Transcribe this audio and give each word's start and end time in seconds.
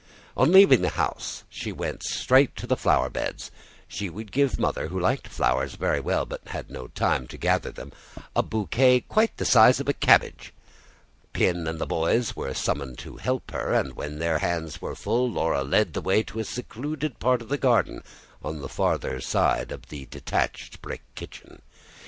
On 0.35 0.51
leaving 0.51 0.81
the 0.81 0.89
house 0.89 1.43
she 1.47 1.71
went 1.71 2.01
straight 2.01 2.55
to 2.55 2.65
the 2.65 2.75
flower 2.75 3.07
beds: 3.07 3.51
she 3.87 4.09
would 4.09 4.31
give 4.31 4.57
Mother, 4.57 4.87
who 4.87 4.99
liked 4.99 5.27
flowers 5.27 5.75
very 5.75 5.99
well 5.99 6.25
but 6.25 6.41
had 6.47 6.71
no 6.71 6.87
time 6.87 7.27
to 7.27 7.37
gather 7.37 7.69
them, 7.71 7.91
a 8.35 8.41
bouquet 8.41 9.05
the 9.37 9.45
size 9.45 9.79
of 9.79 9.87
a 9.87 9.93
cabbage. 9.93 10.55
Pin 11.33 11.67
and 11.67 11.77
the 11.77 11.85
boys 11.85 12.35
were 12.35 12.51
summoned 12.55 12.97
to 12.97 13.17
help 13.17 13.51
her, 13.51 13.75
and 13.75 13.93
when 13.93 14.17
their 14.17 14.39
hands 14.39 14.81
were 14.81 14.95
full, 14.95 15.29
Laura 15.29 15.63
led 15.63 15.93
the 15.93 16.01
way 16.01 16.23
to 16.23 16.39
a 16.39 16.43
secluded 16.43 17.19
part 17.19 17.43
of 17.43 17.49
the 17.49 17.57
garden 17.59 18.01
on 18.43 18.59
the 18.59 18.69
farther 18.69 19.21
side 19.21 19.71
of 19.71 19.89
the 19.89 20.07
detached 20.07 20.81
brick 20.81 21.03
kitchen. 21.13 21.61